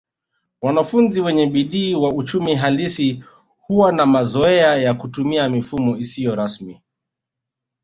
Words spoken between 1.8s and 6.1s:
wa uchumi halisi huwa na mazoea ya kutumia mifumo